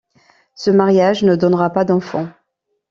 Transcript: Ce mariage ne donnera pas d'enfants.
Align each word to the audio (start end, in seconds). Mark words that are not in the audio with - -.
Ce 0.55 0.71
mariage 0.71 1.21
ne 1.23 1.35
donnera 1.35 1.69
pas 1.69 1.85
d'enfants. 1.85 2.27